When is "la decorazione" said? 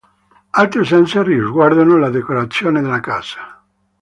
1.99-2.81